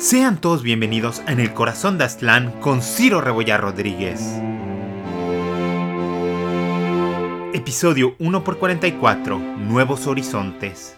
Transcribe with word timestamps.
Sean 0.00 0.40
todos 0.40 0.62
bienvenidos 0.62 1.20
En 1.28 1.40
el 1.40 1.52
Corazón 1.52 1.98
de 1.98 2.04
Aztlán 2.04 2.58
con 2.62 2.80
Ciro 2.80 3.20
Rebollar 3.20 3.60
Rodríguez. 3.60 4.18
Episodio 7.52 8.16
1x44 8.16 9.58
Nuevos 9.58 10.06
Horizontes. 10.06 10.96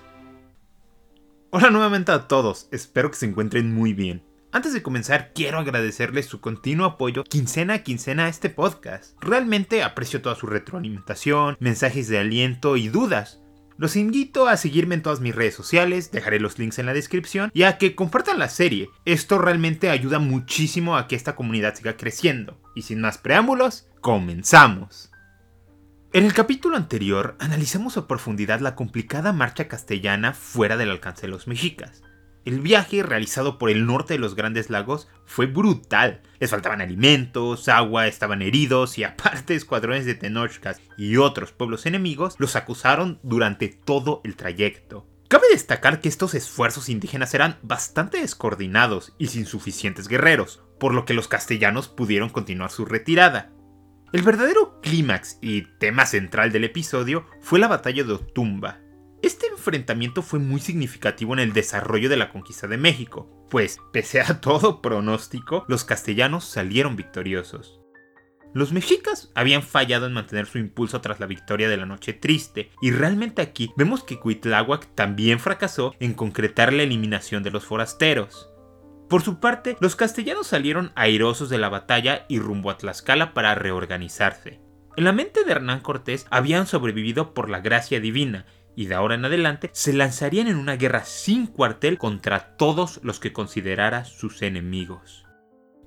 Hola 1.51 1.71
nuevamente 1.71 2.13
a 2.13 2.29
todos, 2.29 2.69
espero 2.71 3.11
que 3.11 3.17
se 3.17 3.27
encuentren 3.27 3.75
muy 3.75 3.93
bien. 3.93 4.23
Antes 4.53 4.73
de 4.73 4.85
comenzar, 4.85 5.33
quiero 5.35 5.59
agradecerles 5.59 6.27
su 6.27 6.41
continuo 6.41 6.87
apoyo 6.87 7.25
quincena 7.25 7.75
a 7.75 7.83
quincena 7.83 8.27
a 8.27 8.29
este 8.29 8.51
podcast. 8.51 9.17
Realmente 9.21 9.83
aprecio 9.83 10.23
toda 10.23 10.37
su 10.37 10.47
retroalimentación, 10.47 11.57
mensajes 11.59 12.07
de 12.07 12.21
aliento 12.21 12.77
y 12.77 12.87
dudas. 12.87 13.42
Los 13.83 13.97
invito 13.97 14.47
a 14.47 14.57
seguirme 14.57 14.95
en 14.95 15.03
todas 15.03 15.19
mis 15.19 15.35
redes 15.35 15.57
sociales, 15.57 16.13
dejaré 16.13 16.39
los 16.39 16.57
links 16.57 16.79
en 16.79 16.87
la 16.87 16.95
descripción 16.95 17.51
y 17.53 17.65
a 17.65 17.79
que 17.79 17.97
compartan 17.97 18.39
la 18.39 18.49
serie. 18.49 18.89
Esto 19.05 19.39
realmente 19.39 19.91
ayuda 19.91 20.21
muchísimo 20.21 20.97
a 20.97 21.09
que 21.09 21.17
esta 21.17 21.35
comunidad 21.35 21.75
siga 21.75 21.97
creciendo. 21.97 22.61
Y 22.77 22.83
sin 22.83 23.01
más 23.01 23.19
preámbulos, 23.19 23.89
comenzamos. 24.01 25.11
En 26.13 26.25
el 26.25 26.33
capítulo 26.33 26.77
anterior 26.77 27.35
analizamos 27.41 27.97
a 27.97 28.07
profundidad 28.07 28.61
la 28.61 28.77
complicada 28.77 29.33
marcha 29.33 29.67
castellana 29.67 30.33
fuera 30.33 30.77
del 30.77 30.91
alcance 30.91 31.23
de 31.23 31.33
los 31.33 31.49
mexicas. 31.49 32.05
El 32.45 32.61
viaje 32.61 33.05
realizado 33.05 33.57
por 33.57 33.71
el 33.71 33.87
norte 33.87 34.15
de 34.15 34.19
los 34.19 34.35
Grandes 34.35 34.69
Lagos 34.69 35.09
fue 35.27 35.47
brutal. 35.47 36.23
Les 36.41 36.51
faltaban 36.51 36.81
alimentos, 36.81 37.69
agua, 37.69 38.09
estaban 38.09 38.43
heridos 38.43 38.99
y 38.99 39.05
aparte 39.05 39.55
escuadrones 39.55 40.07
de 40.07 40.17
Tenochcas 40.17 40.81
y 40.99 41.19
otros 41.19 41.53
pueblos 41.53 41.87
enemigos 41.87 42.35
los 42.39 42.57
acusaron 42.57 43.21
durante 43.23 43.69
todo 43.69 44.23
el 44.25 44.35
trayecto. 44.35 45.07
Cabe 45.29 45.47
destacar 45.53 46.01
que 46.01 46.09
estos 46.09 46.35
esfuerzos 46.35 46.89
indígenas 46.89 47.33
eran 47.33 47.59
bastante 47.63 48.19
descoordinados 48.21 49.15
y 49.19 49.29
sin 49.29 49.47
suficientes 49.47 50.09
guerreros, 50.09 50.63
por 50.81 50.93
lo 50.93 51.05
que 51.05 51.15
los 51.15 51.29
castellanos 51.29 51.89
pudieron 51.89 52.29
continuar 52.29 52.71
su 52.71 52.85
retirada. 52.85 53.53
El 54.13 54.23
verdadero 54.23 54.81
clímax 54.83 55.39
y 55.41 55.63
tema 55.79 56.05
central 56.05 56.53
del 56.53 56.65
episodio 56.65 57.25
fue 57.41 57.59
la 57.59 57.69
batalla 57.69 58.05
de 58.05 58.13
Otumba, 58.13 58.82
este 59.23 59.47
enfrentamiento 59.47 60.23
fue 60.23 60.41
muy 60.41 60.61
significativo 60.61 61.33
en 61.33 61.39
el 61.39 61.53
desarrollo 61.53 62.09
de 62.09 62.17
la 62.17 62.31
conquista 62.31 62.67
de 62.67 62.77
México, 62.77 63.47
pues, 63.51 63.79
pese 63.93 64.21
a 64.21 64.41
todo 64.41 64.83
pronóstico, 64.83 65.65
los 65.69 65.85
castellanos 65.85 66.45
salieron 66.45 66.97
victoriosos. 66.97 67.81
Los 68.55 68.73
mexicas 68.73 69.31
habían 69.35 69.63
fallado 69.63 70.07
en 70.07 70.13
mantener 70.13 70.47
su 70.47 70.59
impulso 70.59 71.01
tras 71.01 71.21
la 71.21 71.27
victoria 71.27 71.69
de 71.69 71.77
la 71.77 71.87
Noche 71.87 72.13
Triste, 72.13 72.71
y 72.83 72.91
realmente 72.91 73.41
aquí 73.41 73.73
vemos 73.77 74.05
que 74.05 74.19
Cuitláhuac 74.19 74.95
también 74.95 75.39
fracasó 75.39 75.95
en 76.01 76.13
concretar 76.13 76.73
la 76.73 76.83
eliminación 76.83 77.43
de 77.43 77.51
los 77.51 77.65
forasteros. 77.65 78.51
Por 79.09 79.23
su 79.23 79.41
parte, 79.41 79.77
los 79.81 79.97
castellanos 79.97 80.49
salieron 80.49 80.93
airosos 80.97 81.49
de 81.49 81.59
la 81.59 81.69
batalla 81.69 82.27
y 82.29 82.41
rumbo 82.41 82.71
a 82.71 82.77
Tlaxcala 82.77 83.35
para 83.35 83.55
reorganizarse. 83.55 84.61
En 84.97 85.05
la 85.05 85.13
mente 85.13 85.45
de 85.45 85.53
Hernán 85.53 85.81
Cortés 85.81 86.27
habían 86.31 86.67
sobrevivido 86.67 87.33
por 87.33 87.49
la 87.49 87.61
gracia 87.61 88.01
divina 88.01 88.47
y 88.77 88.87
de 88.87 88.95
ahora 88.95 89.15
en 89.15 89.25
adelante 89.25 89.71
se 89.73 89.93
lanzarían 89.93 90.49
en 90.49 90.57
una 90.57 90.77
guerra 90.77 91.05
sin 91.05 91.47
cuartel 91.47 91.99
contra 91.99 92.57
todos 92.57 93.01
los 93.03 93.21
que 93.21 93.33
considerara 93.33 94.05
sus 94.05 94.43
enemigos. 94.43 95.27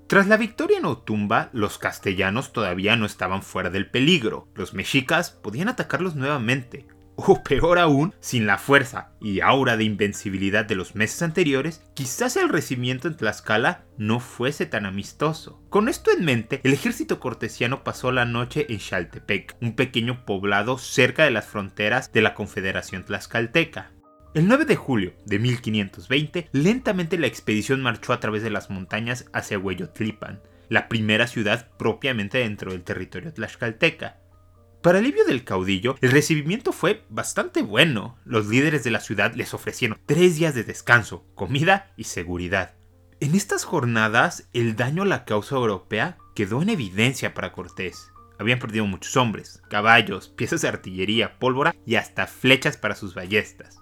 Tras 0.08 0.28
la 0.28 0.38
victoria 0.38 0.78
en 0.78 0.86
Otumba, 0.86 1.50
los 1.52 1.80
castellanos 1.80 2.54
todavía 2.54 2.96
no 2.96 3.08
estaban 3.08 3.42
fuera 3.42 3.72
del 3.72 3.90
peligro. 3.90 4.48
Los 4.54 4.76
mexicas 4.76 5.32
podían 5.32 5.68
atacarlos 5.68 6.16
nuevamente, 6.16 6.88
o 7.16 7.44
peor 7.44 7.80
aún, 7.80 8.14
sin 8.20 8.46
la 8.46 8.58
fuerza 8.58 9.12
y 9.22 9.42
aura 9.42 9.78
de 9.78 9.84
invencibilidad 9.84 10.66
de 10.66 10.76
los 10.76 10.96
meses 10.96 11.22
anteriores, 11.22 11.84
quizás 11.94 12.38
el 12.38 12.50
recibimiento 12.50 13.08
en 13.08 13.18
Tlaxcala 13.18 13.86
no 13.98 14.20
fuese 14.20 14.66
tan 14.66 14.86
amistoso. 14.86 15.62
Con 15.70 15.90
esto 15.90 16.12
en 16.12 16.26
mente, 16.26 16.62
el 16.64 16.74
ejército 16.74 17.20
cortesiano 17.20 17.84
pasó 17.84 18.12
la 18.12 18.26
noche 18.26 18.66
en 18.70 18.80
Xaltepec, 18.80 19.56
un 19.62 19.76
pequeño 19.76 20.26
poblado 20.26 20.78
cerca 20.78 21.24
de 21.24 21.32
las 21.32 21.46
fronteras 21.46 22.12
de 22.12 22.22
la 22.22 22.34
Confederación 22.34 23.06
Tlaxcalteca. 23.06 23.92
El 24.34 24.50
9 24.50 24.66
de 24.66 24.76
julio 24.76 25.14
de 25.26 25.40
1520, 25.40 26.50
lentamente 26.52 27.18
la 27.18 27.28
expedición 27.28 27.82
marchó 27.82 28.12
a 28.12 28.20
través 28.20 28.44
de 28.44 28.50
las 28.50 28.70
montañas 28.70 29.26
hacia 29.32 29.58
Hueyotlipan, 29.58 30.42
la 30.68 30.90
primera 30.90 31.28
ciudad 31.28 31.70
propiamente 31.78 32.40
dentro 32.40 32.72
del 32.72 32.84
territorio 32.84 33.34
tlaxcalteca. 33.34 34.18
Para 34.86 35.00
alivio 35.00 35.26
del 35.26 35.44
caudillo, 35.44 35.96
el 36.02 36.12
recibimiento 36.12 36.72
fue 36.72 37.08
bastante 37.10 37.64
bueno. 37.64 38.20
Los 38.24 38.46
líderes 38.46 38.84
de 38.84 38.92
la 38.92 39.00
ciudad 39.00 39.34
les 39.34 39.56
ofrecieron 39.56 39.98
tres 40.06 40.36
días 40.36 40.54
de 40.54 40.64
descanso, 40.64 41.26
comida 41.34 41.92
y 41.98 42.04
seguridad. 42.04 42.76
En 43.20 43.34
estas 43.34 43.64
jornadas, 43.64 44.48
el 44.54 44.76
daño 44.76 45.02
a 45.02 45.08
la 45.08 45.26
causa 45.26 45.56
europea 45.56 46.20
quedó 46.36 46.62
en 46.62 46.70
evidencia 46.70 47.34
para 47.34 47.52
Cortés. 47.52 48.12
Habían 48.38 48.60
perdido 48.60 48.86
muchos 48.86 49.18
hombres, 49.18 49.60
caballos, 49.72 50.30
piezas 50.30 50.62
de 50.62 50.68
artillería, 50.68 51.40
pólvora 51.40 51.74
y 51.84 51.96
hasta 51.96 52.28
flechas 52.28 52.78
para 52.78 52.94
sus 52.94 53.16
ballestas. 53.16 53.80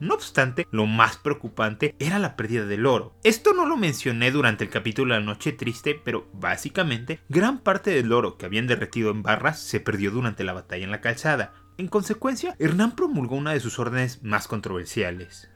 No 0.00 0.14
obstante, 0.14 0.66
lo 0.70 0.86
más 0.86 1.18
preocupante 1.18 1.94
era 1.98 2.18
la 2.18 2.34
pérdida 2.34 2.64
del 2.64 2.86
oro. 2.86 3.14
Esto 3.22 3.52
no 3.52 3.66
lo 3.66 3.76
mencioné 3.76 4.30
durante 4.30 4.64
el 4.64 4.70
capítulo 4.70 5.14
la 5.14 5.20
Noche 5.20 5.52
Triste, 5.52 6.00
pero 6.02 6.26
básicamente 6.32 7.20
gran 7.28 7.58
parte 7.58 7.90
del 7.90 8.12
oro 8.12 8.38
que 8.38 8.46
habían 8.46 8.66
derretido 8.66 9.10
en 9.10 9.22
barras 9.22 9.60
se 9.60 9.78
perdió 9.78 10.10
durante 10.10 10.42
la 10.42 10.54
batalla 10.54 10.84
en 10.84 10.90
la 10.90 11.02
calzada. 11.02 11.52
En 11.76 11.88
consecuencia, 11.88 12.56
Hernán 12.58 12.96
promulgó 12.96 13.36
una 13.36 13.52
de 13.52 13.60
sus 13.60 13.78
órdenes 13.78 14.22
más 14.22 14.48
controversiales. 14.48 15.50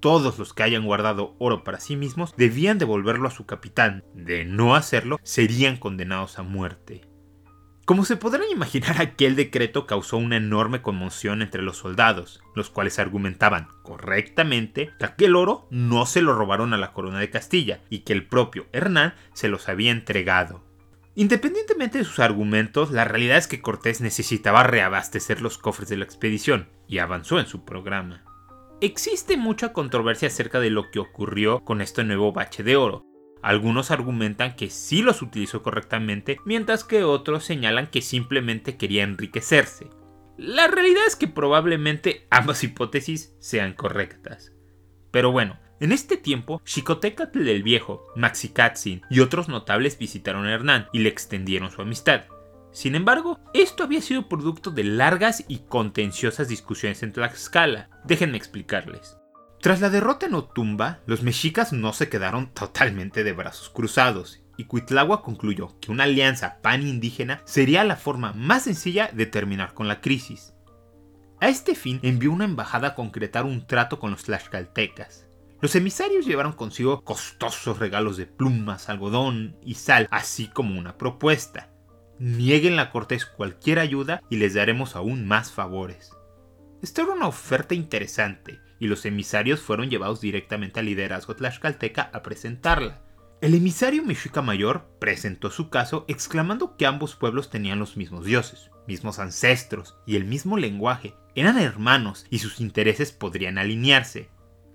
Todos 0.00 0.38
los 0.38 0.52
que 0.52 0.62
hayan 0.62 0.84
guardado 0.84 1.36
oro 1.38 1.62
para 1.62 1.78
sí 1.78 1.94
mismos 1.94 2.34
debían 2.36 2.78
devolverlo 2.78 3.28
a 3.28 3.30
su 3.30 3.46
capitán. 3.46 4.02
De 4.14 4.44
no 4.44 4.74
hacerlo, 4.74 5.20
serían 5.22 5.76
condenados 5.76 6.38
a 6.38 6.42
muerte. 6.42 7.11
Como 7.84 8.04
se 8.04 8.16
podrán 8.16 8.48
imaginar, 8.48 9.02
aquel 9.02 9.34
decreto 9.34 9.86
causó 9.86 10.16
una 10.16 10.36
enorme 10.36 10.82
conmoción 10.82 11.42
entre 11.42 11.62
los 11.62 11.78
soldados, 11.78 12.40
los 12.54 12.70
cuales 12.70 13.00
argumentaban 13.00 13.68
correctamente 13.82 14.90
que 15.00 15.04
aquel 15.04 15.34
oro 15.34 15.66
no 15.70 16.06
se 16.06 16.22
lo 16.22 16.32
robaron 16.34 16.74
a 16.74 16.76
la 16.76 16.92
corona 16.92 17.18
de 17.18 17.30
Castilla 17.30 17.80
y 17.90 18.00
que 18.00 18.12
el 18.12 18.26
propio 18.26 18.66
Hernán 18.72 19.14
se 19.32 19.48
los 19.48 19.68
había 19.68 19.90
entregado. 19.90 20.62
Independientemente 21.16 21.98
de 21.98 22.04
sus 22.04 22.20
argumentos, 22.20 22.92
la 22.92 23.04
realidad 23.04 23.36
es 23.36 23.48
que 23.48 23.60
Cortés 23.60 24.00
necesitaba 24.00 24.62
reabastecer 24.62 25.42
los 25.42 25.58
cofres 25.58 25.88
de 25.88 25.96
la 25.96 26.04
expedición 26.04 26.68
y 26.86 26.98
avanzó 26.98 27.40
en 27.40 27.46
su 27.46 27.64
programa. 27.64 28.24
Existe 28.80 29.36
mucha 29.36 29.72
controversia 29.72 30.28
acerca 30.28 30.60
de 30.60 30.70
lo 30.70 30.90
que 30.90 31.00
ocurrió 31.00 31.60
con 31.64 31.80
este 31.80 32.04
nuevo 32.04 32.32
bache 32.32 32.62
de 32.62 32.76
oro, 32.76 33.04
algunos 33.42 33.90
argumentan 33.90 34.56
que 34.56 34.70
sí 34.70 35.02
los 35.02 35.20
utilizó 35.20 35.62
correctamente, 35.62 36.38
mientras 36.44 36.84
que 36.84 37.04
otros 37.04 37.44
señalan 37.44 37.88
que 37.88 38.02
simplemente 38.02 38.76
quería 38.76 39.02
enriquecerse. 39.02 39.90
La 40.38 40.66
realidad 40.68 41.06
es 41.06 41.16
que 41.16 41.28
probablemente 41.28 42.26
ambas 42.30 42.64
hipótesis 42.64 43.34
sean 43.38 43.74
correctas. 43.74 44.52
Pero 45.10 45.30
bueno, 45.30 45.58
en 45.80 45.92
este 45.92 46.16
tiempo, 46.16 46.62
Xicotecatl 46.64 47.48
el 47.48 47.62
Viejo, 47.62 48.06
Maxicatzin 48.16 49.02
y 49.10 49.20
otros 49.20 49.48
notables 49.48 49.98
visitaron 49.98 50.46
a 50.46 50.54
Hernán 50.54 50.86
y 50.92 51.00
le 51.00 51.08
extendieron 51.08 51.70
su 51.70 51.82
amistad. 51.82 52.24
Sin 52.70 52.94
embargo, 52.94 53.38
esto 53.52 53.84
había 53.84 54.00
sido 54.00 54.28
producto 54.28 54.70
de 54.70 54.84
largas 54.84 55.44
y 55.48 55.58
contenciosas 55.58 56.48
discusiones 56.48 57.02
en 57.02 57.12
Tlaxcala. 57.12 57.90
Déjenme 58.04 58.38
explicarles. 58.38 59.18
Tras 59.62 59.80
la 59.80 59.90
derrota 59.90 60.26
en 60.26 60.34
Otumba, 60.34 60.98
los 61.06 61.22
mexicas 61.22 61.72
no 61.72 61.92
se 61.92 62.08
quedaron 62.08 62.52
totalmente 62.52 63.22
de 63.22 63.32
brazos 63.32 63.70
cruzados, 63.70 64.42
y 64.56 64.64
Cuitlagua 64.64 65.22
concluyó 65.22 65.78
que 65.78 65.92
una 65.92 66.02
alianza 66.02 66.60
pan-indígena 66.62 67.42
sería 67.44 67.84
la 67.84 67.94
forma 67.94 68.32
más 68.32 68.64
sencilla 68.64 69.08
de 69.12 69.24
terminar 69.26 69.72
con 69.72 69.86
la 69.86 70.00
crisis. 70.00 70.52
A 71.40 71.48
este 71.48 71.76
fin 71.76 72.00
envió 72.02 72.32
una 72.32 72.44
embajada 72.44 72.88
a 72.88 72.94
concretar 72.96 73.44
un 73.44 73.64
trato 73.64 74.00
con 74.00 74.10
los 74.10 74.24
tlaxcaltecas. 74.24 75.28
Los 75.60 75.76
emisarios 75.76 76.26
llevaron 76.26 76.54
consigo 76.54 77.04
costosos 77.04 77.78
regalos 77.78 78.16
de 78.16 78.26
plumas, 78.26 78.88
algodón 78.88 79.56
y 79.64 79.74
sal, 79.74 80.08
así 80.10 80.48
como 80.48 80.76
una 80.76 80.98
propuesta. 80.98 81.70
Nieguen 82.18 82.80
a 82.80 82.90
Cortés 82.90 83.26
cualquier 83.26 83.78
ayuda 83.78 84.24
y 84.28 84.38
les 84.38 84.54
daremos 84.54 84.96
aún 84.96 85.24
más 85.24 85.52
favores. 85.52 86.10
Esta 86.82 87.02
era 87.02 87.12
una 87.12 87.28
oferta 87.28 87.76
interesante, 87.76 88.58
y 88.82 88.88
los 88.88 89.06
emisarios 89.06 89.60
fueron 89.60 89.90
llevados 89.90 90.20
directamente 90.20 90.80
al 90.80 90.86
liderazgo 90.86 91.36
tlaxcalteca 91.36 92.10
a 92.12 92.24
presentarla. 92.24 93.00
El 93.40 93.54
emisario 93.54 94.02
mexica 94.02 94.42
mayor 94.42 94.88
presentó 94.98 95.52
su 95.52 95.70
caso 95.70 96.04
exclamando 96.08 96.76
que 96.76 96.84
ambos 96.84 97.14
pueblos 97.14 97.48
tenían 97.48 97.78
los 97.78 97.96
mismos 97.96 98.24
dioses, 98.24 98.72
mismos 98.88 99.20
ancestros 99.20 99.98
y 100.04 100.16
el 100.16 100.24
mismo 100.24 100.56
lenguaje, 100.56 101.14
eran 101.36 101.60
hermanos 101.60 102.26
y 102.28 102.40
sus 102.40 102.60
intereses 102.60 103.12
podrían 103.12 103.56
alinearse. 103.56 104.30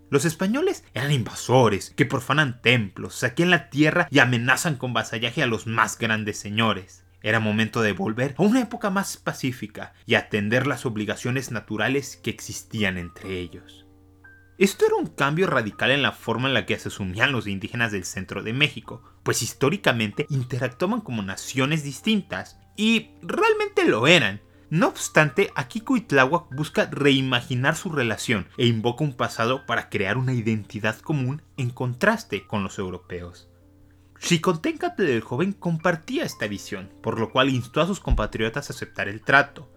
Los 0.09 0.23
españoles 0.23 0.85
eran 0.93 1.11
invasores 1.11 1.89
que 1.89 2.05
profanan 2.05 2.61
templos, 2.61 3.13
saquean 3.13 3.49
la 3.49 3.69
tierra 3.69 4.07
y 4.09 4.19
amenazan 4.19 4.77
con 4.77 4.93
vasallaje 4.93 5.43
a 5.43 5.47
los 5.47 5.67
más 5.67 5.97
grandes 5.97 6.39
señores. 6.39 7.03
Era 7.21 7.41
momento 7.41 7.81
de 7.81 7.91
volver 7.91 8.35
a 8.37 8.43
una 8.43 8.61
época 8.61 8.89
más 8.89 9.17
pacífica 9.17 9.91
y 10.05 10.15
atender 10.15 10.65
las 10.65 10.85
obligaciones 10.85 11.51
naturales 11.51 12.15
que 12.15 12.29
existían 12.29 12.97
entre 12.97 13.39
ellos. 13.39 13.86
Esto 14.57 14.87
era 14.87 14.95
un 14.95 15.05
cambio 15.05 15.45
radical 15.45 15.91
en 15.91 16.01
la 16.01 16.11
forma 16.11 16.47
en 16.47 16.55
la 16.55 16.65
que 16.65 16.79
se 16.79 16.87
asumían 16.87 17.31
los 17.31 17.45
indígenas 17.45 17.91
del 17.91 18.05
centro 18.05 18.41
de 18.41 18.53
México, 18.53 19.03
pues 19.21 19.43
históricamente 19.43 20.25
interactuaban 20.29 21.01
como 21.01 21.21
naciones 21.21 21.83
distintas, 21.83 22.59
y 22.75 23.11
realmente 23.21 23.85
lo 23.85 24.07
eran. 24.07 24.41
No 24.71 24.87
obstante, 24.87 25.51
aquí 25.55 25.81
Cuitláhuac 25.81 26.53
busca 26.55 26.89
reimaginar 26.91 27.75
su 27.75 27.91
relación 27.91 28.47
e 28.57 28.65
invoca 28.65 29.03
un 29.03 29.13
pasado 29.13 29.65
para 29.67 29.89
crear 29.89 30.17
una 30.17 30.33
identidad 30.33 30.97
común 30.99 31.43
en 31.55 31.69
contraste 31.69 32.47
con 32.47 32.63
los 32.63 32.79
europeos. 32.79 33.49
Xicoténcatl 34.19 35.03
el 35.03 35.21
joven 35.21 35.53
compartía 35.53 36.25
esta 36.25 36.47
visión, 36.47 36.91
por 37.03 37.19
lo 37.19 37.31
cual 37.31 37.49
instó 37.49 37.81
a 37.81 37.87
sus 37.87 37.99
compatriotas 37.99 38.69
a 38.69 38.73
aceptar 38.73 39.07
el 39.07 39.21
trato. 39.21 39.71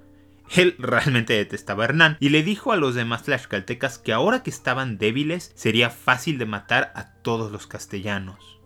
Él 0.57 0.75
realmente 0.79 1.35
detestaba 1.35 1.85
a 1.85 1.87
Hernán 1.87 2.17
y 2.19 2.31
le 2.31 2.43
dijo 2.43 2.73
a 2.73 2.77
los 2.77 2.95
demás 2.95 3.23
tlaxcaltecas 3.23 3.99
que 3.99 4.13
ahora 4.13 4.43
que 4.43 4.51
estaban 4.51 4.99
débiles 4.99 5.53
sería 5.55 5.91
fácil 5.91 6.39
de 6.39 6.47
matar 6.47 6.93
a 6.97 7.13
todos 7.23 7.53
los 7.53 7.67
castellanos. 7.67 8.61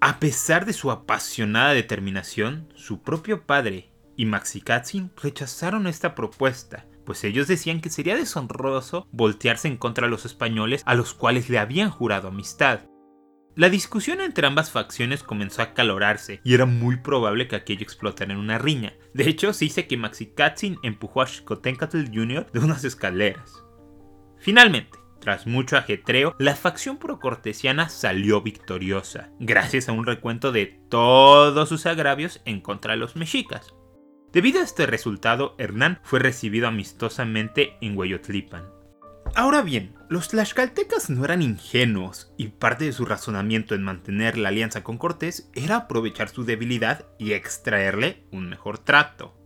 A 0.00 0.20
pesar 0.20 0.64
de 0.64 0.72
su 0.72 0.90
apasionada 0.90 1.74
determinación, 1.74 2.72
su 2.76 3.02
propio 3.02 3.46
padre 3.46 3.90
y 4.16 4.26
Maxicatzin 4.26 5.12
rechazaron 5.20 5.86
esta 5.86 6.14
propuesta, 6.14 6.86
pues 7.04 7.24
ellos 7.24 7.48
decían 7.48 7.80
que 7.80 7.90
sería 7.90 8.16
deshonroso 8.16 9.06
voltearse 9.12 9.68
en 9.68 9.76
contra 9.76 10.06
de 10.06 10.10
los 10.10 10.24
españoles 10.24 10.82
a 10.86 10.94
los 10.94 11.14
cuales 11.14 11.48
le 11.48 11.58
habían 11.58 11.90
jurado 11.90 12.28
amistad. 12.28 12.80
La 13.58 13.70
discusión 13.70 14.20
entre 14.20 14.46
ambas 14.46 14.70
facciones 14.70 15.24
comenzó 15.24 15.62
a 15.62 15.64
acalorarse 15.64 16.40
y 16.44 16.54
era 16.54 16.64
muy 16.64 16.98
probable 16.98 17.48
que 17.48 17.56
aquello 17.56 17.82
explotara 17.82 18.32
en 18.32 18.38
una 18.38 18.56
riña. 18.56 18.94
De 19.14 19.28
hecho, 19.28 19.52
se 19.52 19.64
dice 19.64 19.88
que 19.88 19.96
Maxi 19.96 20.32
empujó 20.84 21.22
a 21.22 21.26
Xicoténcatl 21.26 22.04
Jr. 22.04 22.52
de 22.52 22.60
unas 22.60 22.84
escaleras. 22.84 23.64
Finalmente, 24.38 24.96
tras 25.20 25.48
mucho 25.48 25.76
ajetreo, 25.76 26.36
la 26.38 26.54
facción 26.54 26.98
procortesiana 26.98 27.88
salió 27.88 28.42
victoriosa, 28.42 29.32
gracias 29.40 29.88
a 29.88 29.92
un 29.92 30.06
recuento 30.06 30.52
de 30.52 30.80
todos 30.88 31.68
sus 31.68 31.86
agravios 31.86 32.40
en 32.44 32.60
contra 32.60 32.92
de 32.92 32.98
los 32.98 33.16
mexicas. 33.16 33.74
Debido 34.32 34.60
a 34.60 34.64
este 34.64 34.86
resultado, 34.86 35.56
Hernán 35.58 35.98
fue 36.04 36.20
recibido 36.20 36.68
amistosamente 36.68 37.76
en 37.80 37.98
Hueyotlipan. 37.98 38.77
Ahora 39.38 39.62
bien, 39.62 39.94
los 40.08 40.30
tlaxcaltecas 40.30 41.10
no 41.10 41.24
eran 41.24 41.42
ingenuos 41.42 42.32
y 42.36 42.48
parte 42.48 42.86
de 42.86 42.92
su 42.92 43.04
razonamiento 43.04 43.76
en 43.76 43.84
mantener 43.84 44.36
la 44.36 44.48
alianza 44.48 44.82
con 44.82 44.98
Cortés 44.98 45.48
era 45.54 45.76
aprovechar 45.76 46.28
su 46.28 46.44
debilidad 46.44 47.06
y 47.20 47.34
extraerle 47.34 48.24
un 48.32 48.48
mejor 48.48 48.78
trato. 48.78 49.38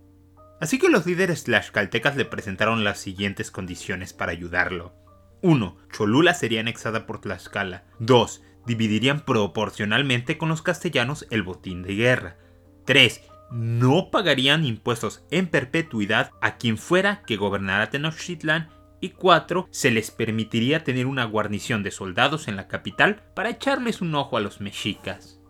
Así 0.62 0.78
que 0.78 0.88
los 0.88 1.04
líderes 1.04 1.44
tlaxcaltecas 1.44 2.16
le 2.16 2.24
presentaron 2.24 2.84
las 2.84 3.00
siguientes 3.00 3.50
condiciones 3.50 4.14
para 4.14 4.32
ayudarlo. 4.32 4.94
1. 5.42 5.76
Cholula 5.92 6.32
sería 6.32 6.60
anexada 6.60 7.04
por 7.04 7.20
Tlaxcala. 7.20 7.84
2. 7.98 8.42
Dividirían 8.64 9.20
proporcionalmente 9.26 10.38
con 10.38 10.48
los 10.48 10.62
castellanos 10.62 11.26
el 11.28 11.42
botín 11.42 11.82
de 11.82 11.96
guerra. 11.96 12.38
3. 12.86 13.20
No 13.50 14.10
pagarían 14.10 14.64
impuestos 14.64 15.22
en 15.30 15.48
perpetuidad 15.48 16.30
a 16.40 16.56
quien 16.56 16.78
fuera 16.78 17.22
que 17.26 17.36
gobernara 17.36 17.90
Tenochtitlán 17.90 18.70
y 19.02 19.10
4. 19.10 19.68
Se 19.70 19.90
les 19.90 20.10
permitiría 20.10 20.84
tener 20.84 21.06
una 21.06 21.26
guarnición 21.26 21.82
de 21.82 21.90
soldados 21.90 22.48
en 22.48 22.56
la 22.56 22.68
capital 22.68 23.22
para 23.34 23.50
echarles 23.50 24.00
un 24.00 24.14
ojo 24.14 24.38
a 24.38 24.40
los 24.40 24.62
mexicas. 24.62 25.40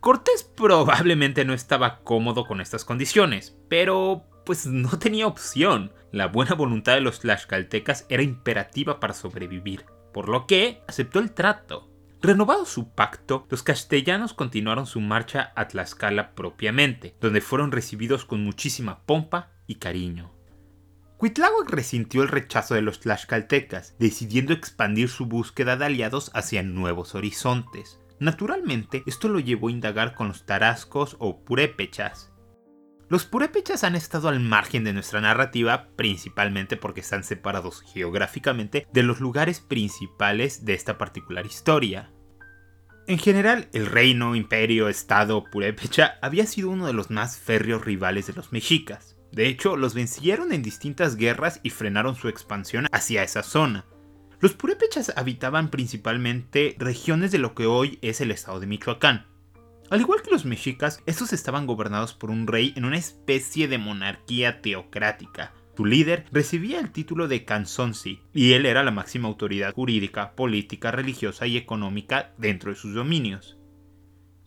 Cortés 0.00 0.42
probablemente 0.56 1.44
no 1.44 1.54
estaba 1.54 2.00
cómodo 2.00 2.44
con 2.44 2.60
estas 2.60 2.84
condiciones, 2.84 3.56
pero 3.68 4.26
pues 4.44 4.66
no 4.66 4.98
tenía 4.98 5.26
opción. 5.26 5.92
La 6.10 6.26
buena 6.26 6.54
voluntad 6.54 6.94
de 6.94 7.00
los 7.00 7.20
tlaxcaltecas 7.20 8.06
era 8.08 8.22
imperativa 8.22 8.98
para 8.98 9.14
sobrevivir, 9.14 9.86
por 10.12 10.28
lo 10.28 10.46
que 10.46 10.82
aceptó 10.88 11.20
el 11.20 11.32
trato. 11.32 11.88
Renovado 12.22 12.66
su 12.66 12.90
pacto, 12.90 13.46
los 13.48 13.62
castellanos 13.62 14.34
continuaron 14.34 14.86
su 14.86 15.00
marcha 15.00 15.52
a 15.56 15.68
Tlaxcala 15.68 16.34
propiamente, 16.34 17.14
donde 17.18 17.40
fueron 17.40 17.72
recibidos 17.72 18.26
con 18.26 18.44
muchísima 18.44 19.06
pompa 19.06 19.52
y 19.66 19.76
cariño. 19.76 20.39
Cuitláhuac 21.20 21.68
resintió 21.68 22.22
el 22.22 22.28
rechazo 22.28 22.74
de 22.74 22.80
los 22.80 23.00
tlaxcaltecas, 23.00 23.94
decidiendo 23.98 24.54
expandir 24.54 25.10
su 25.10 25.26
búsqueda 25.26 25.76
de 25.76 25.84
aliados 25.84 26.30
hacia 26.32 26.62
nuevos 26.62 27.14
horizontes. 27.14 28.00
Naturalmente, 28.20 29.02
esto 29.04 29.28
lo 29.28 29.38
llevó 29.38 29.68
a 29.68 29.72
indagar 29.72 30.14
con 30.14 30.28
los 30.28 30.46
tarascos 30.46 31.16
o 31.18 31.44
purépechas. 31.44 32.32
Los 33.10 33.26
purépechas 33.26 33.84
han 33.84 33.96
estado 33.96 34.30
al 34.30 34.40
margen 34.40 34.82
de 34.82 34.94
nuestra 34.94 35.20
narrativa 35.20 35.88
principalmente 35.94 36.78
porque 36.78 37.00
están 37.00 37.22
separados 37.22 37.82
geográficamente 37.82 38.86
de 38.90 39.02
los 39.02 39.20
lugares 39.20 39.60
principales 39.60 40.64
de 40.64 40.72
esta 40.72 40.96
particular 40.96 41.44
historia. 41.44 42.10
En 43.06 43.18
general, 43.18 43.68
el 43.74 43.84
reino, 43.84 44.34
imperio, 44.36 44.88
estado 44.88 45.44
purépecha 45.44 46.14
había 46.22 46.46
sido 46.46 46.70
uno 46.70 46.86
de 46.86 46.94
los 46.94 47.10
más 47.10 47.36
férreos 47.36 47.84
rivales 47.84 48.26
de 48.26 48.32
los 48.32 48.52
mexicas. 48.52 49.19
De 49.32 49.46
hecho, 49.46 49.76
los 49.76 49.94
vencieron 49.94 50.52
en 50.52 50.62
distintas 50.62 51.16
guerras 51.16 51.60
y 51.62 51.70
frenaron 51.70 52.16
su 52.16 52.28
expansión 52.28 52.86
hacia 52.92 53.22
esa 53.22 53.42
zona. 53.42 53.84
Los 54.40 54.54
purépechas 54.54 55.12
habitaban 55.16 55.70
principalmente 55.70 56.74
regiones 56.78 57.30
de 57.30 57.38
lo 57.38 57.54
que 57.54 57.66
hoy 57.66 57.98
es 58.02 58.20
el 58.20 58.30
estado 58.30 58.58
de 58.58 58.66
Michoacán. 58.66 59.26
Al 59.90 60.00
igual 60.00 60.22
que 60.22 60.30
los 60.30 60.44
mexicas, 60.44 61.02
estos 61.06 61.32
estaban 61.32 61.66
gobernados 61.66 62.14
por 62.14 62.30
un 62.30 62.46
rey 62.46 62.72
en 62.76 62.84
una 62.84 62.96
especie 62.96 63.68
de 63.68 63.78
monarquía 63.78 64.62
teocrática. 64.62 65.52
Su 65.76 65.84
líder 65.84 66.26
recibía 66.32 66.78
el 66.78 66.90
título 66.90 67.26
de 67.26 67.44
Canzonsi 67.44 68.20
y 68.32 68.52
él 68.52 68.66
era 68.66 68.82
la 68.82 68.90
máxima 68.90 69.28
autoridad 69.28 69.74
jurídica, 69.74 70.32
política, 70.36 70.90
religiosa 70.90 71.46
y 71.46 71.56
económica 71.56 72.34
dentro 72.38 72.70
de 72.70 72.76
sus 72.76 72.94
dominios. 72.94 73.59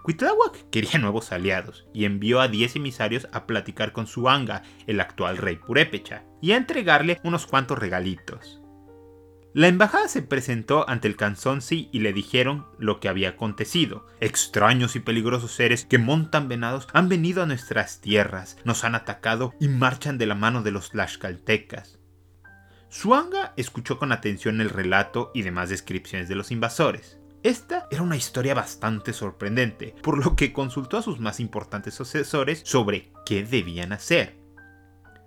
Cuitláhuac 0.03 0.69
quería 0.69 0.99
nuevos 0.99 1.31
aliados 1.31 1.87
y 1.93 2.05
envió 2.05 2.41
a 2.41 2.47
10 2.47 2.75
emisarios 2.75 3.27
a 3.31 3.47
platicar 3.47 3.93
con 3.93 4.05
Suanga, 4.05 4.61
el 4.85 4.99
actual 4.99 5.37
rey 5.37 5.55
purépecha, 5.55 6.25
y 6.41 6.51
a 6.51 6.57
entregarle 6.57 7.19
unos 7.23 7.47
cuantos 7.47 7.79
regalitos. 7.79 8.59
La 9.55 9.67
embajada 9.67 10.07
se 10.07 10.23
presentó 10.23 10.89
ante 10.89 11.07
el 11.07 11.15
Canzonsi 11.15 11.87
y 11.91 11.99
le 11.99 12.11
dijeron 12.11 12.65
lo 12.79 12.99
que 12.99 13.07
había 13.07 13.29
acontecido. 13.29 14.07
Extraños 14.19 14.95
y 14.95 14.99
peligrosos 14.99 15.51
seres 15.51 15.85
que 15.85 15.99
montan 15.99 16.47
venados 16.47 16.87
han 16.91 17.07
venido 17.07 17.43
a 17.43 17.45
nuestras 17.45 18.01
tierras, 18.01 18.57
nos 18.63 18.83
han 18.83 18.95
atacado 18.95 19.53
y 19.59 19.67
marchan 19.67 20.17
de 20.17 20.25
la 20.25 20.33
mano 20.33 20.63
de 20.63 20.71
los 20.71 20.89
tlaxcaltecas. 20.89 21.99
Suanga 22.89 23.53
escuchó 23.55 23.99
con 23.99 24.11
atención 24.11 24.59
el 24.59 24.71
relato 24.71 25.31
y 25.35 25.43
demás 25.43 25.69
descripciones 25.69 26.27
de 26.27 26.35
los 26.35 26.49
invasores. 26.51 27.19
Esta 27.43 27.89
era 27.91 28.01
una 28.01 28.15
historia 28.15 28.53
bastante 28.53 29.11
sorprendente, 29.11 29.93
por 30.01 30.23
lo 30.23 30.37
que 30.37 30.53
consultó 30.53 30.97
a 30.97 31.01
sus 31.01 31.19
más 31.19 31.41
importantes 31.41 31.99
asesores 31.99 32.61
sobre 32.63 33.11
qué 33.25 33.43
debían 33.43 33.91
hacer. 33.91 34.39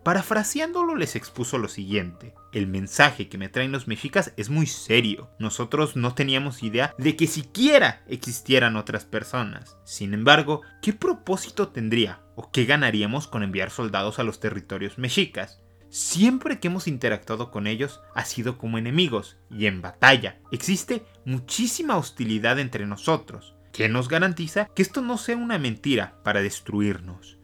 Parafraseándolo 0.02 0.94
les 0.94 1.14
expuso 1.14 1.58
lo 1.58 1.68
siguiente, 1.68 2.32
el 2.52 2.68
mensaje 2.68 3.28
que 3.28 3.36
me 3.36 3.50
traen 3.50 3.70
los 3.70 3.86
mexicas 3.86 4.32
es 4.38 4.48
muy 4.48 4.66
serio, 4.66 5.28
nosotros 5.38 5.94
no 5.94 6.14
teníamos 6.14 6.62
idea 6.62 6.94
de 6.96 7.16
que 7.16 7.26
siquiera 7.26 8.02
existieran 8.06 8.76
otras 8.76 9.04
personas. 9.04 9.76
Sin 9.84 10.14
embargo, 10.14 10.62
¿qué 10.80 10.94
propósito 10.94 11.68
tendría 11.68 12.22
o 12.34 12.50
qué 12.50 12.64
ganaríamos 12.64 13.26
con 13.26 13.42
enviar 13.42 13.70
soldados 13.70 14.18
a 14.18 14.22
los 14.22 14.40
territorios 14.40 14.96
mexicas? 14.96 15.60
Siempre 15.88 16.58
que 16.60 16.68
hemos 16.68 16.88
interactuado 16.88 17.50
con 17.50 17.66
ellos 17.66 18.00
ha 18.14 18.24
sido 18.24 18.58
como 18.58 18.78
enemigos 18.78 19.36
y 19.50 19.66
en 19.66 19.82
batalla. 19.82 20.40
Existe 20.52 21.04
muchísima 21.24 21.96
hostilidad 21.96 22.58
entre 22.58 22.86
nosotros. 22.86 23.54
¿Qué 23.72 23.88
nos 23.88 24.08
garantiza 24.08 24.66
que 24.74 24.82
esto 24.82 25.00
no 25.02 25.18
sea 25.18 25.36
una 25.36 25.58
mentira 25.58 26.20
para 26.24 26.42
destruirnos? 26.42 27.38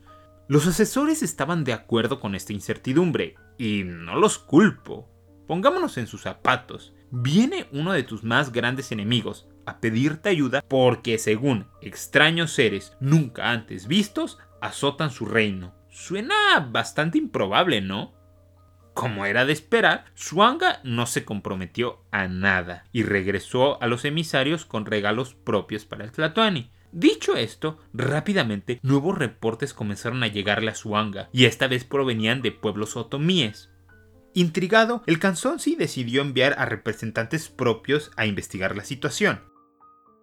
Los 0.48 0.66
asesores 0.66 1.22
estaban 1.22 1.64
de 1.64 1.72
acuerdo 1.72 2.20
con 2.20 2.34
esta 2.34 2.52
incertidumbre 2.52 3.36
y 3.58 3.84
no 3.84 4.16
los 4.16 4.38
culpo. 4.38 5.08
Pongámonos 5.46 5.98
en 5.98 6.06
sus 6.06 6.22
zapatos. 6.22 6.94
Viene 7.10 7.68
uno 7.72 7.92
de 7.92 8.02
tus 8.02 8.24
más 8.24 8.52
grandes 8.52 8.92
enemigos 8.92 9.46
a 9.66 9.80
pedirte 9.80 10.28
ayuda 10.28 10.62
porque 10.66 11.18
según 11.18 11.66
extraños 11.80 12.52
seres 12.52 12.96
nunca 13.00 13.50
antes 13.50 13.86
vistos 13.86 14.38
azotan 14.60 15.10
su 15.10 15.26
reino. 15.26 15.74
Suena 15.90 16.60
bastante 16.70 17.18
improbable, 17.18 17.80
¿no? 17.80 18.14
Como 18.94 19.24
era 19.24 19.44
de 19.46 19.52
esperar, 19.52 20.04
Suanga 20.14 20.80
no 20.84 21.06
se 21.06 21.24
comprometió 21.24 22.04
a 22.10 22.28
nada 22.28 22.84
y 22.92 23.02
regresó 23.02 23.82
a 23.82 23.86
los 23.86 24.04
emisarios 24.04 24.66
con 24.66 24.84
regalos 24.84 25.34
propios 25.34 25.84
para 25.84 26.04
el 26.04 26.12
Tlatoani. 26.12 26.70
Dicho 26.92 27.36
esto, 27.36 27.78
rápidamente 27.94 28.78
nuevos 28.82 29.16
reportes 29.16 29.72
comenzaron 29.72 30.22
a 30.22 30.26
llegarle 30.26 30.70
a 30.70 30.74
Suanga 30.74 31.30
y 31.32 31.46
esta 31.46 31.66
vez 31.66 31.84
provenían 31.84 32.42
de 32.42 32.52
pueblos 32.52 32.96
otomíes. 32.96 33.70
Intrigado, 34.34 35.02
el 35.06 35.18
Canzonsi 35.18 35.74
decidió 35.74 36.20
enviar 36.20 36.54
a 36.58 36.66
representantes 36.66 37.48
propios 37.48 38.10
a 38.16 38.26
investigar 38.26 38.76
la 38.76 38.84
situación. 38.84 39.40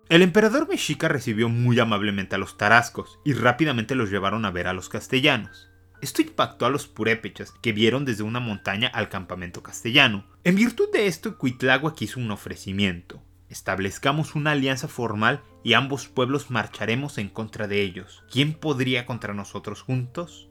El 0.09 0.21
emperador 0.23 0.67
mexica 0.67 1.07
recibió 1.07 1.49
muy 1.49 1.79
amablemente 1.79 2.35
a 2.35 2.39
los 2.39 2.57
tarascos 2.57 3.19
y 3.23 3.33
rápidamente 3.33 3.93
los 3.93 4.09
llevaron 4.09 4.45
a 4.45 4.51
ver 4.51 4.67
a 4.67 4.73
los 4.73 4.89
castellanos. 4.89 5.68
Esto 6.01 6.21
impactó 6.21 6.65
a 6.65 6.69
los 6.69 6.87
purépechas, 6.87 7.53
que 7.61 7.73
vieron 7.73 8.05
desde 8.05 8.23
una 8.23 8.39
montaña 8.39 8.87
al 8.87 9.09
campamento 9.09 9.61
castellano. 9.63 10.25
En 10.43 10.55
virtud 10.55 10.89
de 10.91 11.07
esto, 11.07 11.37
Cuitláhuac 11.37 12.01
hizo 12.01 12.19
un 12.19 12.31
ofrecimiento. 12.31 13.21
Establezcamos 13.49 14.35
una 14.35 14.51
alianza 14.51 14.87
formal 14.87 15.41
y 15.63 15.73
ambos 15.73 16.07
pueblos 16.07 16.51
marcharemos 16.51 17.17
en 17.17 17.29
contra 17.29 17.67
de 17.67 17.81
ellos. 17.81 18.23
¿Quién 18.31 18.53
podría 18.53 19.05
contra 19.05 19.33
nosotros 19.33 19.81
juntos? 19.81 20.49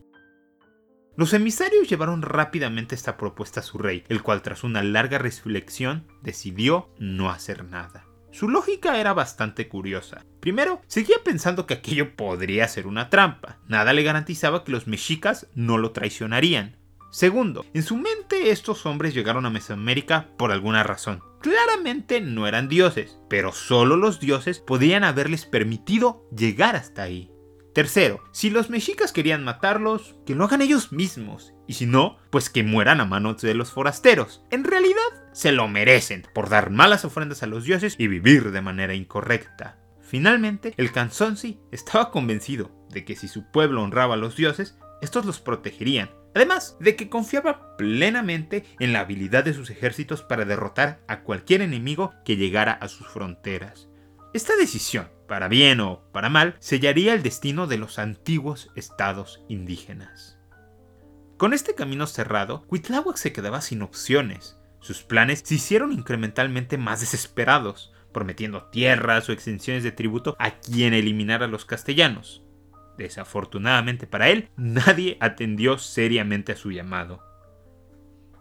Los 1.16 1.32
emisarios 1.32 1.88
llevaron 1.88 2.22
rápidamente 2.22 2.94
esta 2.94 3.16
propuesta 3.16 3.60
a 3.60 3.64
su 3.64 3.78
rey, 3.78 4.04
el 4.08 4.22
cual 4.22 4.42
tras 4.42 4.62
una 4.62 4.82
larga 4.82 5.18
reflexión 5.18 6.06
decidió 6.22 6.90
no 6.98 7.30
hacer 7.30 7.64
nada. 7.64 8.07
Su 8.38 8.48
lógica 8.48 9.00
era 9.00 9.14
bastante 9.14 9.66
curiosa. 9.66 10.24
Primero, 10.38 10.80
seguía 10.86 11.16
pensando 11.24 11.66
que 11.66 11.74
aquello 11.74 12.14
podría 12.14 12.68
ser 12.68 12.86
una 12.86 13.10
trampa. 13.10 13.58
Nada 13.66 13.92
le 13.92 14.04
garantizaba 14.04 14.62
que 14.62 14.70
los 14.70 14.86
mexicas 14.86 15.48
no 15.56 15.76
lo 15.76 15.90
traicionarían. 15.90 16.76
Segundo, 17.10 17.66
en 17.74 17.82
su 17.82 17.96
mente 17.96 18.52
estos 18.52 18.86
hombres 18.86 19.12
llegaron 19.12 19.44
a 19.44 19.50
Mesoamérica 19.50 20.28
por 20.38 20.52
alguna 20.52 20.84
razón. 20.84 21.20
Claramente 21.40 22.20
no 22.20 22.46
eran 22.46 22.68
dioses, 22.68 23.18
pero 23.28 23.50
solo 23.50 23.96
los 23.96 24.20
dioses 24.20 24.60
podían 24.60 25.02
haberles 25.02 25.44
permitido 25.44 26.24
llegar 26.30 26.76
hasta 26.76 27.02
ahí. 27.02 27.32
Tercero, 27.74 28.22
si 28.32 28.50
los 28.50 28.70
mexicas 28.70 29.12
querían 29.12 29.42
matarlos, 29.42 30.14
que 30.24 30.36
lo 30.36 30.44
hagan 30.44 30.62
ellos 30.62 30.92
mismos, 30.92 31.54
y 31.66 31.74
si 31.74 31.86
no, 31.86 32.18
pues 32.30 32.50
que 32.50 32.62
mueran 32.62 33.00
a 33.00 33.04
manos 33.04 33.42
de 33.42 33.54
los 33.54 33.72
forasteros. 33.72 34.42
En 34.50 34.64
realidad, 34.64 35.27
se 35.38 35.52
lo 35.52 35.68
merecen 35.68 36.26
por 36.34 36.48
dar 36.48 36.70
malas 36.70 37.04
ofrendas 37.04 37.44
a 37.44 37.46
los 37.46 37.62
dioses 37.62 37.94
y 37.96 38.08
vivir 38.08 38.50
de 38.50 38.60
manera 38.60 38.94
incorrecta. 38.94 39.78
Finalmente, 40.00 40.74
el 40.76 40.90
Canzonsi 40.90 41.60
estaba 41.70 42.10
convencido 42.10 42.72
de 42.90 43.04
que 43.04 43.14
si 43.14 43.28
su 43.28 43.48
pueblo 43.52 43.84
honraba 43.84 44.14
a 44.14 44.16
los 44.16 44.34
dioses, 44.34 44.76
estos 45.00 45.24
los 45.24 45.38
protegerían, 45.38 46.10
además 46.34 46.76
de 46.80 46.96
que 46.96 47.08
confiaba 47.08 47.76
plenamente 47.76 48.64
en 48.80 48.92
la 48.92 48.98
habilidad 48.98 49.44
de 49.44 49.54
sus 49.54 49.70
ejércitos 49.70 50.24
para 50.24 50.44
derrotar 50.44 50.98
a 51.06 51.20
cualquier 51.20 51.62
enemigo 51.62 52.14
que 52.24 52.36
llegara 52.36 52.72
a 52.72 52.88
sus 52.88 53.06
fronteras. 53.06 53.88
Esta 54.34 54.56
decisión, 54.56 55.08
para 55.28 55.46
bien 55.46 55.78
o 55.78 56.02
para 56.10 56.30
mal, 56.30 56.56
sellaría 56.58 57.14
el 57.14 57.22
destino 57.22 57.68
de 57.68 57.78
los 57.78 58.00
antiguos 58.00 58.72
estados 58.74 59.44
indígenas. 59.48 60.36
Con 61.36 61.54
este 61.54 61.76
camino 61.76 62.08
cerrado, 62.08 62.64
Cuitláhuac 62.66 63.16
se 63.16 63.32
quedaba 63.32 63.60
sin 63.60 63.82
opciones. 63.82 64.57
Sus 64.80 65.02
planes 65.02 65.42
se 65.44 65.56
hicieron 65.56 65.92
incrementalmente 65.92 66.78
más 66.78 67.00
desesperados, 67.00 67.92
prometiendo 68.12 68.64
tierras 68.64 69.28
o 69.28 69.32
extensiones 69.32 69.82
de 69.82 69.92
tributo 69.92 70.36
a 70.38 70.52
quien 70.52 70.94
eliminara 70.94 71.46
a 71.46 71.48
los 71.48 71.64
castellanos. 71.64 72.42
Desafortunadamente 72.96 74.06
para 74.06 74.28
él, 74.28 74.50
nadie 74.56 75.16
atendió 75.20 75.78
seriamente 75.78 76.52
a 76.52 76.56
su 76.56 76.72
llamado. 76.72 77.22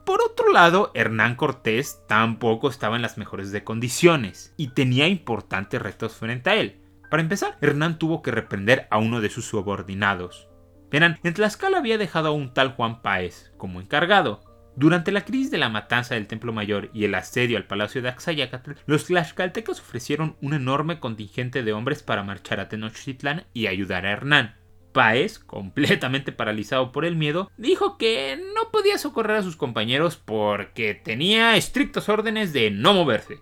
Por 0.05 0.21
otro 0.21 0.51
lado, 0.53 0.91
Hernán 0.93 1.35
Cortés 1.35 2.01
tampoco 2.07 2.69
estaba 2.69 2.95
en 2.95 3.01
las 3.01 3.17
mejores 3.17 3.51
de 3.51 3.63
condiciones 3.63 4.53
y 4.55 4.69
tenía 4.69 5.07
importantes 5.07 5.81
retos 5.81 6.15
frente 6.15 6.49
a 6.49 6.55
él. 6.55 6.81
Para 7.09 7.21
empezar, 7.21 7.57
Hernán 7.61 7.99
tuvo 7.99 8.21
que 8.21 8.31
reprender 8.31 8.87
a 8.89 8.97
uno 8.99 9.21
de 9.21 9.29
sus 9.29 9.45
subordinados. 9.45 10.47
Verán, 10.89 11.19
en 11.23 11.33
Tlaxcala 11.33 11.77
había 11.77 11.97
dejado 11.97 12.29
a 12.29 12.31
un 12.31 12.53
tal 12.53 12.73
Juan 12.73 13.01
Páez 13.01 13.51
como 13.57 13.81
encargado, 13.81 14.41
durante 14.77 15.11
la 15.11 15.25
crisis 15.25 15.49
de 15.49 15.57
la 15.57 15.69
matanza 15.69 16.13
del 16.13 16.27
Templo 16.27 16.53
Mayor 16.53 16.91
y 16.93 17.03
el 17.05 17.15
asedio 17.15 17.57
al 17.57 17.65
Palacio 17.65 18.03
de 18.03 18.09
Axayacatl, 18.09 18.73
los 18.85 19.05
tlaxcaltecas 19.05 19.79
ofrecieron 19.79 20.35
un 20.39 20.53
enorme 20.53 20.99
contingente 20.99 21.63
de 21.63 21.73
hombres 21.73 22.03
para 22.03 22.21
marchar 22.21 22.59
a 22.59 22.69
Tenochtitlán 22.69 23.47
y 23.55 23.65
ayudar 23.65 24.05
a 24.05 24.11
Hernán. 24.11 24.55
Páez, 24.93 25.39
completamente 25.39 26.31
paralizado 26.31 26.91
por 26.91 27.05
el 27.05 27.15
miedo, 27.15 27.49
dijo 27.57 27.97
que 27.97 28.39
no 28.53 28.69
podía 28.71 28.99
socorrer 28.99 29.37
a 29.37 29.41
sus 29.41 29.55
compañeros 29.55 30.15
porque 30.15 30.93
tenía 30.93 31.57
estrictas 31.57 32.07
órdenes 32.07 32.53
de 32.53 32.69
no 32.69 32.93
moverse. 32.93 33.39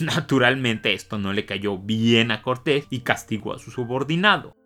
Naturalmente 0.00 0.94
esto 0.94 1.18
no 1.18 1.34
le 1.34 1.44
cayó 1.44 1.76
bien 1.76 2.30
a 2.30 2.40
Cortés 2.40 2.86
y 2.88 3.00
castigó 3.00 3.52
a 3.52 3.58
su 3.58 3.70
subordinado. 3.70 4.56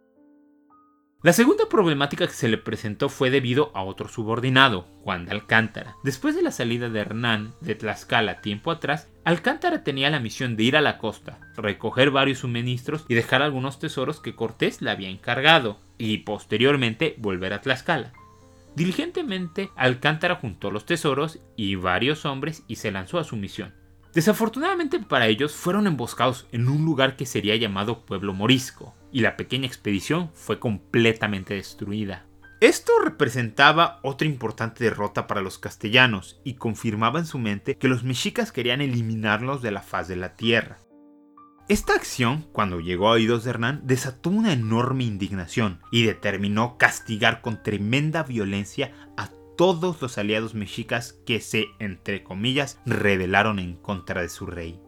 La 1.24 1.32
segunda 1.32 1.70
problemática 1.70 2.26
que 2.26 2.34
se 2.34 2.48
le 2.48 2.58
presentó 2.58 3.08
fue 3.08 3.30
debido 3.30 3.70
a 3.72 3.82
otro 3.82 4.10
subordinado, 4.10 4.86
Juan 5.04 5.24
de 5.24 5.30
Alcántara. 5.30 5.96
Después 6.04 6.36
de 6.36 6.42
la 6.42 6.52
salida 6.52 6.90
de 6.90 7.00
Hernán 7.00 7.54
de 7.62 7.74
Tlaxcala 7.74 8.42
tiempo 8.42 8.70
atrás, 8.70 9.08
Alcántara 9.24 9.84
tenía 9.84 10.10
la 10.10 10.20
misión 10.20 10.54
de 10.54 10.64
ir 10.64 10.76
a 10.76 10.82
la 10.82 10.98
costa, 10.98 11.40
recoger 11.56 12.10
varios 12.10 12.40
suministros 12.40 13.06
y 13.08 13.14
dejar 13.14 13.40
algunos 13.40 13.78
tesoros 13.78 14.20
que 14.20 14.34
Cortés 14.34 14.82
le 14.82 14.90
había 14.90 15.08
encargado, 15.08 15.78
y 15.96 16.18
posteriormente 16.18 17.14
volver 17.16 17.54
a 17.54 17.62
Tlaxcala. 17.62 18.12
Diligentemente, 18.76 19.70
Alcántara 19.76 20.34
juntó 20.34 20.70
los 20.70 20.84
tesoros 20.84 21.38
y 21.56 21.76
varios 21.76 22.26
hombres 22.26 22.64
y 22.68 22.76
se 22.76 22.92
lanzó 22.92 23.18
a 23.18 23.24
su 23.24 23.36
misión. 23.36 23.72
Desafortunadamente 24.12 24.98
para 25.00 25.26
ellos 25.28 25.54
fueron 25.54 25.86
emboscados 25.86 26.46
en 26.52 26.68
un 26.68 26.84
lugar 26.84 27.16
que 27.16 27.24
sería 27.24 27.56
llamado 27.56 28.04
Pueblo 28.04 28.34
Morisco, 28.34 28.94
y 29.14 29.20
la 29.20 29.36
pequeña 29.36 29.68
expedición 29.68 30.32
fue 30.34 30.58
completamente 30.58 31.54
destruida. 31.54 32.26
Esto 32.60 32.92
representaba 32.98 34.00
otra 34.02 34.26
importante 34.26 34.82
derrota 34.82 35.28
para 35.28 35.40
los 35.40 35.56
castellanos 35.56 36.40
y 36.42 36.54
confirmaba 36.54 37.20
en 37.20 37.26
su 37.26 37.38
mente 37.38 37.76
que 37.76 37.86
los 37.86 38.02
mexicas 38.02 38.50
querían 38.50 38.80
eliminarlos 38.80 39.62
de 39.62 39.70
la 39.70 39.82
faz 39.82 40.08
de 40.08 40.16
la 40.16 40.34
tierra. 40.34 40.78
Esta 41.68 41.94
acción, 41.94 42.44
cuando 42.50 42.80
llegó 42.80 43.06
a 43.06 43.12
oídos 43.12 43.44
de 43.44 43.50
Hernán, 43.50 43.82
desató 43.84 44.30
una 44.30 44.52
enorme 44.52 45.04
indignación 45.04 45.80
y 45.92 46.02
determinó 46.02 46.76
castigar 46.76 47.40
con 47.40 47.62
tremenda 47.62 48.24
violencia 48.24 48.92
a 49.16 49.30
todos 49.56 50.02
los 50.02 50.18
aliados 50.18 50.54
mexicas 50.54 51.20
que 51.24 51.40
se, 51.40 51.66
entre 51.78 52.24
comillas, 52.24 52.80
rebelaron 52.84 53.60
en 53.60 53.76
contra 53.76 54.22
de 54.22 54.28
su 54.28 54.46
rey. 54.46 54.80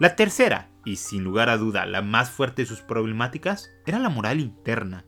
La 0.00 0.16
tercera, 0.16 0.69
y 0.84 0.96
sin 0.96 1.24
lugar 1.24 1.48
a 1.48 1.56
duda 1.56 1.86
la 1.86 2.02
más 2.02 2.30
fuerte 2.30 2.62
de 2.62 2.66
sus 2.66 2.80
problemáticas, 2.80 3.70
era 3.86 3.98
la 3.98 4.08
moral 4.08 4.40
interna. 4.40 5.04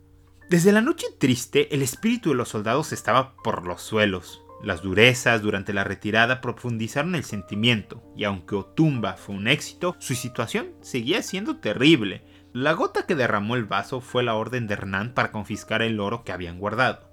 Desde 0.50 0.72
la 0.72 0.82
noche 0.82 1.06
triste, 1.18 1.74
el 1.74 1.82
espíritu 1.82 2.30
de 2.30 2.36
los 2.36 2.50
soldados 2.50 2.92
estaba 2.92 3.34
por 3.36 3.66
los 3.66 3.80
suelos. 3.82 4.42
Las 4.62 4.82
durezas 4.82 5.42
durante 5.42 5.72
la 5.72 5.82
retirada 5.82 6.40
profundizaron 6.40 7.14
el 7.14 7.24
sentimiento, 7.24 8.02
y 8.16 8.24
aunque 8.24 8.54
Otumba 8.54 9.14
fue 9.14 9.34
un 9.34 9.48
éxito, 9.48 9.96
su 9.98 10.14
situación 10.14 10.72
seguía 10.82 11.22
siendo 11.22 11.56
terrible. 11.56 12.24
La 12.52 12.72
gota 12.72 13.06
que 13.06 13.14
derramó 13.14 13.56
el 13.56 13.64
vaso 13.64 14.00
fue 14.00 14.22
la 14.22 14.34
orden 14.34 14.66
de 14.66 14.74
Hernán 14.74 15.14
para 15.14 15.32
confiscar 15.32 15.82
el 15.82 15.98
oro 15.98 16.22
que 16.22 16.32
habían 16.32 16.58
guardado. 16.58 17.11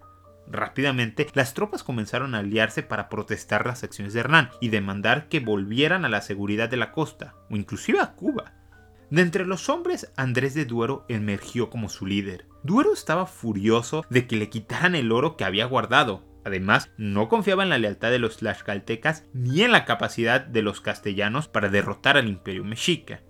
Rápidamente, 0.51 1.27
las 1.33 1.53
tropas 1.53 1.83
comenzaron 1.83 2.33
a 2.33 2.39
aliarse 2.39 2.81
para 2.81 3.07
protestar 3.07 3.67
las 3.67 3.83
acciones 3.83 4.13
de 4.13 4.21
Hernán 4.21 4.49
y 4.59 4.69
demandar 4.69 5.29
que 5.29 5.39
volvieran 5.39 6.05
a 6.05 6.09
la 6.09 6.21
seguridad 6.21 6.69
de 6.69 6.77
la 6.77 6.91
costa, 6.91 7.35
o 7.49 7.55
inclusive 7.55 7.99
a 7.99 8.13
Cuba. 8.13 8.53
De 9.11 9.21
entre 9.21 9.45
los 9.45 9.69
hombres, 9.69 10.11
Andrés 10.17 10.53
de 10.53 10.65
Duero 10.65 11.05
emergió 11.07 11.69
como 11.69 11.89
su 11.89 12.05
líder. 12.05 12.45
Duero 12.63 12.93
estaba 12.93 13.25
furioso 13.25 14.05
de 14.09 14.27
que 14.27 14.35
le 14.35 14.49
quitaran 14.49 14.95
el 14.95 15.11
oro 15.11 15.37
que 15.37 15.45
había 15.45 15.65
guardado. 15.65 16.23
Además, 16.45 16.91
no 16.97 17.27
confiaba 17.27 17.63
en 17.63 17.69
la 17.69 17.77
lealtad 17.77 18.11
de 18.11 18.19
los 18.19 18.37
tlaxcaltecas 18.37 19.25
ni 19.33 19.61
en 19.61 19.71
la 19.71 19.85
capacidad 19.85 20.41
de 20.41 20.61
los 20.61 20.81
castellanos 20.81 21.47
para 21.47 21.69
derrotar 21.69 22.17
al 22.17 22.27
imperio 22.27 22.63
mexica. 22.63 23.21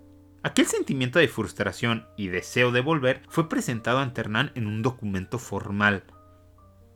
Aquel 0.42 0.66
sentimiento 0.66 1.18
de 1.18 1.28
frustración 1.28 2.06
y 2.16 2.28
deseo 2.28 2.72
de 2.72 2.80
volver 2.80 3.22
fue 3.28 3.48
presentado 3.48 3.98
ante 3.98 4.22
Hernán 4.22 4.52
en 4.54 4.66
un 4.66 4.80
documento 4.80 5.38
formal, 5.38 6.04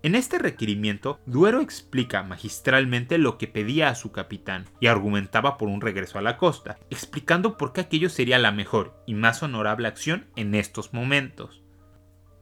en 0.05 0.15
este 0.15 0.39
requerimiento, 0.39 1.19
Duero 1.25 1.63
explica 1.63 2.23
magistralmente 2.23 3.17
lo 3.17 3.39
que 3.39 3.49
pedía 3.49 3.89
a 3.89 3.95
su 3.95 4.13
capitán 4.13 4.67
y 4.79 4.89
argumentaba 4.89 5.57
por 5.57 5.71
un 5.71 5.81
regreso 5.81 6.19
a 6.19 6.23
la 6.23 6.37
costa, 6.37 6.79
explicando 6.91 7.57
por 7.57 7.73
qué 7.73 7.81
aquello 7.81 8.11
sería 8.11 8.39
la 8.39 8.53
mejor 8.53 9.03
y 9.07 9.15
más 9.15 9.43
honorable 9.43 9.89
acción 9.89 10.27
en 10.37 10.55
estos 10.55 10.93
momentos. 10.93 11.63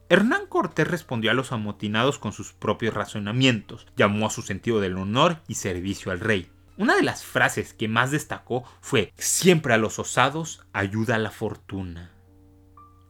Hernán 0.09 0.47
Cortés 0.49 0.88
respondió 0.88 1.31
a 1.31 1.35
los 1.35 1.52
amotinados 1.52 2.19
con 2.19 2.33
sus 2.33 2.52
propios 2.52 2.95
razonamientos, 2.95 3.87
llamó 3.97 4.26
a 4.26 4.31
su 4.31 4.42
sentido 4.42 4.81
del 4.81 4.99
honor 4.99 5.38
y 5.47 5.54
servicio 5.54 6.11
al 6.11 6.19
rey. 6.19 6.50
Una 6.78 6.97
de 6.97 7.02
las 7.04 7.25
frases 7.25 7.75
que 7.75 7.87
más 7.87 8.11
destacó 8.11 8.64
fue, 8.81 9.12
siempre 9.16 9.73
a 9.73 9.78
los 9.78 10.00
osados 10.00 10.66
ayuda 10.73 11.16
la 11.19 11.31
fortuna. 11.31 12.12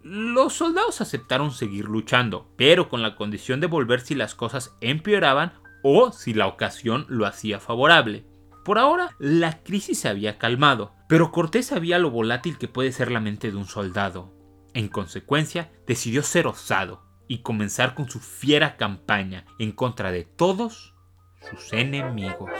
Los 0.02 0.54
soldados 0.54 1.00
aceptaron 1.00 1.52
seguir 1.52 1.84
luchando, 1.84 2.52
pero 2.56 2.88
con 2.88 3.02
la 3.02 3.14
condición 3.14 3.60
de 3.60 3.68
volver 3.68 4.00
si 4.00 4.14
las 4.14 4.34
cosas 4.34 4.76
empeoraban 4.80 5.52
o 5.82 6.10
si 6.10 6.34
la 6.34 6.48
ocasión 6.48 7.06
lo 7.08 7.26
hacía 7.26 7.60
favorable. 7.60 8.26
Por 8.64 8.78
ahora, 8.78 9.14
la 9.18 9.62
crisis 9.62 10.00
se 10.00 10.08
había 10.08 10.38
calmado, 10.38 10.92
pero 11.08 11.30
Cortés 11.30 11.66
sabía 11.66 11.98
lo 11.98 12.10
volátil 12.10 12.58
que 12.58 12.68
puede 12.68 12.92
ser 12.92 13.10
la 13.12 13.20
mente 13.20 13.50
de 13.50 13.56
un 13.56 13.66
soldado. 13.66 14.32
En 14.74 14.88
consecuencia, 14.88 15.70
decidió 15.86 16.22
ser 16.22 16.46
osado 16.46 17.02
y 17.28 17.38
comenzar 17.42 17.94
con 17.94 18.10
su 18.10 18.20
fiera 18.20 18.76
campaña 18.76 19.46
en 19.58 19.72
contra 19.72 20.10
de 20.10 20.24
todos 20.24 20.94
sus 21.50 21.72
enemigos. 21.72 22.50